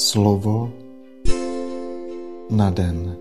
[0.00, 0.72] Slovo
[2.50, 3.16] na den.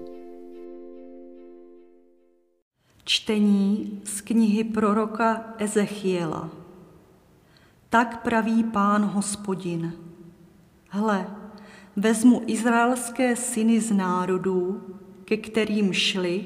[3.03, 6.49] Čtení z knihy proroka Ezechiela.
[7.89, 9.93] Tak praví pán hospodin.
[10.89, 11.27] Hle,
[11.95, 14.81] vezmu izraelské syny z národů,
[15.25, 16.45] ke kterým šli,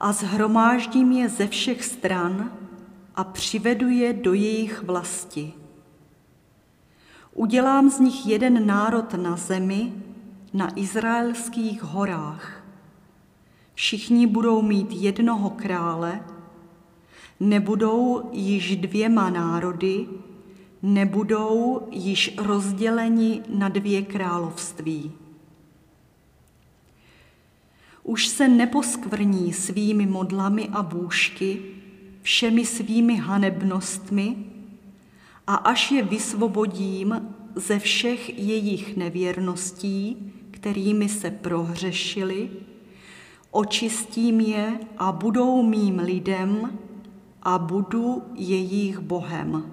[0.00, 2.52] a zhromáždím je ze všech stran
[3.14, 5.59] a přivedu je do jejich vlasti.
[7.40, 9.92] Udělám z nich jeden národ na zemi,
[10.52, 12.64] na izraelských horách.
[13.74, 16.20] Všichni budou mít jednoho krále,
[17.40, 20.06] nebudou již dvěma národy,
[20.82, 25.12] nebudou již rozděleni na dvě království.
[28.02, 31.62] Už se neposkvrní svými modlami a bůžky,
[32.22, 34.49] všemi svými hanebnostmi,
[35.46, 42.50] a až je vysvobodím ze všech jejich nevěrností, kterými se prohřešili,
[43.50, 46.78] očistím je a budou mým lidem
[47.42, 49.72] a budu jejich Bohem.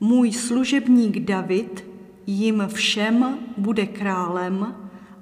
[0.00, 1.84] Můj služebník David
[2.26, 4.74] jim všem bude králem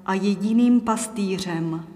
[0.06, 1.86] a jediným pastýřem.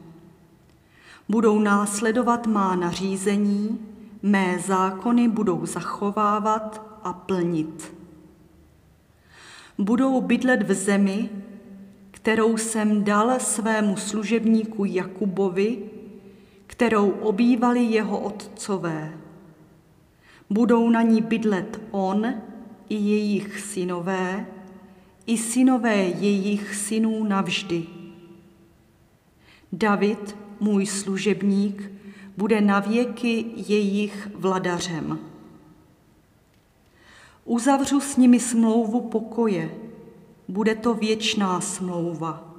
[1.29, 3.79] Budou následovat má nařízení,
[4.23, 7.95] mé zákony budou zachovávat a plnit.
[9.79, 11.31] Budou bydlet v zemi,
[12.11, 15.79] kterou jsem dal svému služebníku Jakubovi,
[16.67, 19.13] kterou obývali jeho otcové.
[20.51, 22.35] Budou na ní bydlet on
[22.89, 24.47] i jejich synové,
[25.27, 27.87] i synové jejich synů navždy.
[29.73, 31.91] David, můj služebník,
[32.41, 35.19] bude navěky jejich vladařem.
[37.45, 39.75] Uzavřu s nimi smlouvu pokoje,
[40.49, 42.55] bude to věčná smlouva.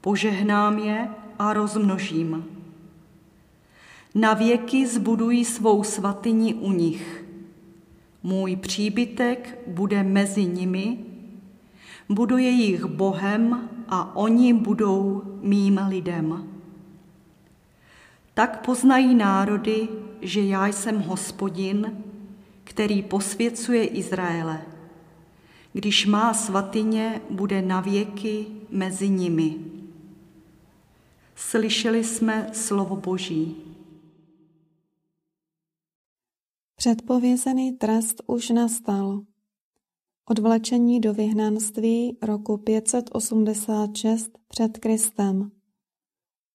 [0.00, 1.08] Požehnám je
[1.38, 2.44] a rozmnožím.
[4.14, 7.24] Na věky zbudují svou svatyni u nich.
[8.22, 10.98] Můj příbytek bude mezi nimi,
[12.08, 16.57] budu jejich Bohem a oni budou mým lidem.
[18.38, 19.88] Tak poznají národy,
[20.22, 22.04] že já jsem hospodin,
[22.64, 24.66] který posvěcuje Izraele.
[25.72, 29.56] Když má svatyně, bude navěky mezi nimi.
[31.34, 33.56] Slyšeli jsme slovo Boží.
[36.76, 39.20] Předpovězený trest už nastal.
[40.24, 45.57] Odvlečení do vyhnanství roku 586 před Kristem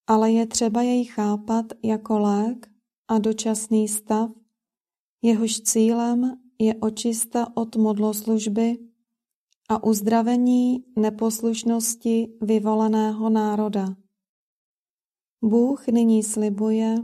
[0.08, 2.69] ale je třeba jej chápat jako lék
[3.08, 4.31] a dočasný stav,
[5.22, 8.78] jehož cílem je očista od modloslužby
[9.69, 13.96] a uzdravení neposlušnosti vyvoleného národa.
[15.41, 16.96] Bůh nyní slibuje,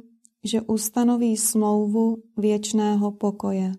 [0.43, 3.71] že ustanoví smlouvu věčného pokoje.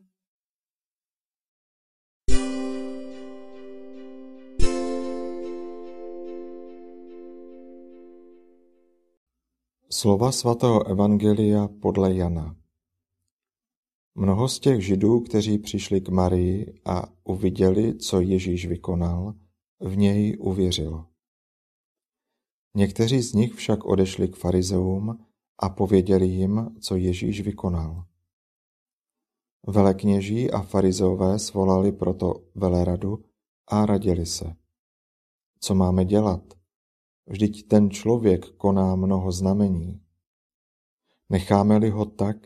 [10.00, 12.56] Slova svatého Evangelia podle Jana
[14.15, 19.34] Mnoho z těch židů, kteří přišli k Marii a uviděli, co Ježíš vykonal,
[19.81, 21.06] v něj uvěřilo.
[22.77, 25.27] Někteří z nich však odešli k farizeům
[25.59, 28.05] a pověděli jim, co Ježíš vykonal.
[29.66, 33.25] Velekněží a farizeové svolali proto veleradu
[33.69, 34.56] a radili se.
[35.60, 36.59] Co máme dělat?
[37.31, 40.01] Vždyť ten člověk koná mnoho znamení.
[41.29, 42.37] Necháme-li ho tak,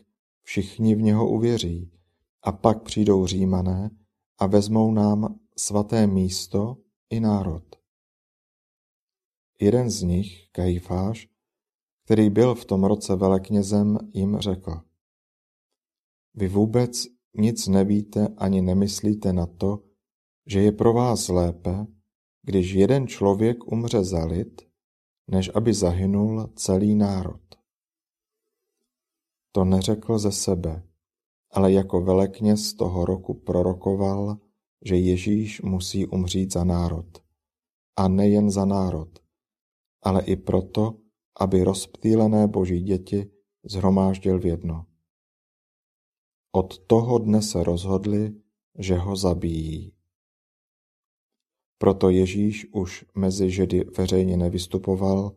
[0.41, 1.91] všichni v něho uvěří,
[2.41, 3.89] a pak přijdou římané
[4.37, 6.77] a vezmou nám svaté místo
[7.09, 7.63] i národ.
[9.61, 11.27] Jeden z nich, Kajfáš,
[12.03, 14.81] který byl v tom roce veleknězem, jim řekl.
[16.33, 17.07] Vy vůbec
[17.37, 19.83] nic nevíte ani nemyslíte na to,
[20.45, 21.87] že je pro vás lépe,
[22.41, 24.64] když jeden člověk umře za lid,
[25.27, 27.41] než aby zahynul celý národ.
[29.51, 30.83] To neřekl ze sebe,
[31.51, 34.37] ale jako velekněz toho roku prorokoval,
[34.85, 37.25] že Ježíš musí umřít za národ.
[37.97, 39.19] A nejen za národ,
[40.03, 40.99] ale i proto,
[41.39, 43.31] aby rozptýlené boží děti
[43.65, 44.85] zhromáždil v jedno.
[46.51, 48.41] Od toho dne se rozhodli,
[48.77, 49.93] že ho zabijí.
[51.85, 55.31] Proto Ježíš už mezi Židy veřejně nevystupoval,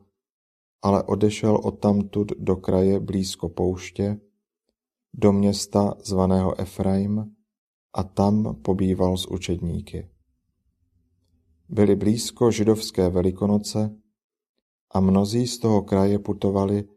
[0.82, 4.20] ale odešel odtamtud do kraje blízko pouště,
[5.14, 7.36] do města zvaného Efraim
[7.92, 10.08] a tam pobýval s učedníky.
[11.68, 13.96] byly blízko židovské velikonoce
[14.90, 16.88] a mnozí z toho kraje putovali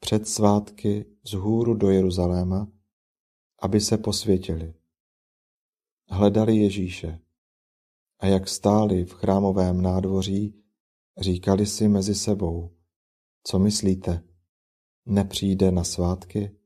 [0.00, 2.68] před svátky z hůru do Jeruzaléma,
[3.62, 4.74] aby se posvětili.
[6.08, 7.25] Hledali Ježíše
[8.18, 10.64] a jak stáli v chrámovém nádvoří,
[11.18, 12.76] říkali si mezi sebou,
[13.42, 14.24] co myslíte,
[15.06, 16.56] nepřijde na svátky?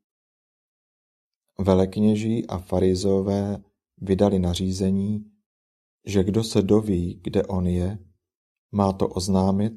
[1.58, 3.64] Velekněží a farizové
[3.96, 5.32] vydali nařízení,
[6.06, 7.98] že kdo se doví, kde on je,
[8.72, 9.72] má to oznámit,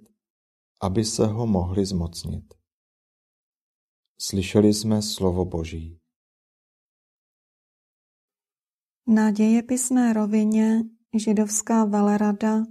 [0.81, 2.53] aby se ho mohli zmocnit.
[4.19, 5.99] Slyšeli jsme slovo Boží.
[9.07, 12.63] Na dějepisné rovině židovská velerada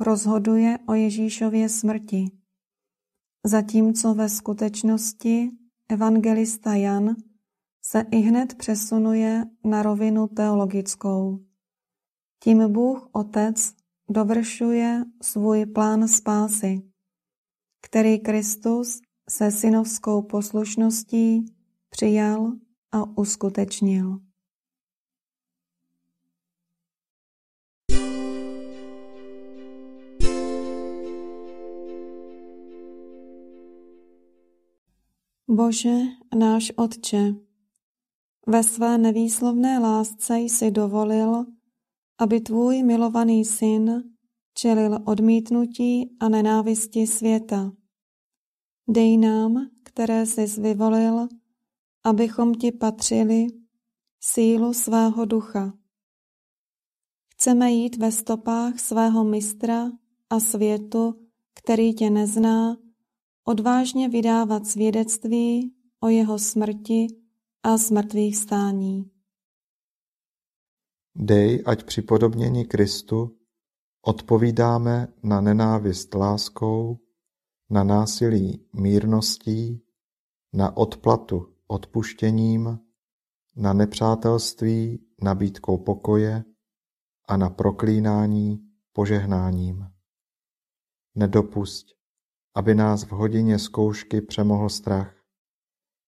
[0.00, 2.24] rozhoduje o Ježíšově smrti,
[3.46, 5.50] zatímco ve skutečnosti
[5.88, 7.16] evangelista Jan
[7.84, 11.44] se i hned přesunuje na rovinu teologickou.
[12.44, 13.74] Tím Bůh Otec
[14.10, 16.82] dovršuje svůj plán spásy,
[17.82, 19.00] který Kristus
[19.30, 21.54] se synovskou poslušností
[21.90, 22.52] přijal
[22.92, 24.20] a uskutečnil.
[35.54, 35.98] Bože,
[36.34, 37.34] náš Otče,
[38.46, 41.44] ve své nevýslovné lásce jsi dovolil,
[42.18, 44.02] aby tvůj milovaný syn
[44.54, 47.72] čelil odmítnutí a nenávisti světa.
[48.88, 51.28] Dej nám, které jsi vyvolil,
[52.04, 53.46] abychom ti patřili,
[54.20, 55.72] sílu svého ducha.
[57.28, 59.90] Chceme jít ve stopách svého mistra
[60.30, 62.76] a světu, který tě nezná,
[63.44, 67.06] odvážně vydávat svědectví o jeho smrti
[67.62, 69.10] a smrtvých stání.
[71.14, 73.38] Dej, ať při podobnění Kristu
[74.02, 76.98] odpovídáme na nenávist láskou,
[77.70, 79.82] na násilí mírností,
[80.52, 82.78] na odplatu odpuštěním,
[83.56, 86.44] na nepřátelství nabídkou pokoje
[87.28, 88.58] a na proklínání
[88.92, 89.86] požehnáním.
[91.14, 92.01] Nedopusť,
[92.54, 95.14] aby nás v hodině zkoušky přemohl strach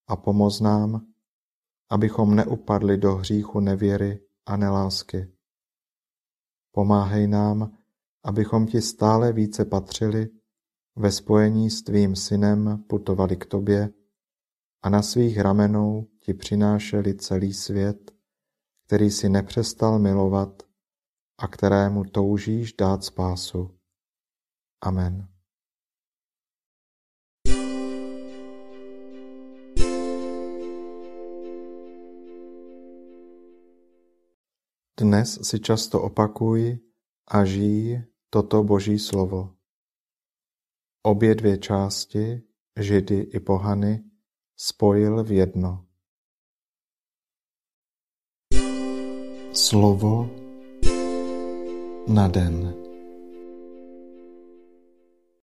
[0.08, 1.06] a pomoz nám,
[1.91, 5.32] abychom neupadli do hříchu nevěry a nelásky.
[6.73, 7.79] Pomáhej nám,
[8.25, 10.29] abychom ti stále více patřili,
[10.96, 13.91] ve spojení s tvým synem putovali k tobě
[14.82, 18.11] a na svých ramenou ti přinášeli celý svět,
[18.87, 20.62] který si nepřestal milovat
[21.38, 23.70] a kterému toužíš dát spásu.
[24.81, 25.33] Amen.
[35.05, 36.81] Dnes si často opakuj
[37.29, 39.53] a žij toto Boží slovo.
[41.05, 42.43] Obě dvě části,
[42.81, 44.01] Židy i pohany,
[44.56, 45.85] spojil v jedno.
[49.53, 50.31] Slovo
[52.09, 52.83] na den.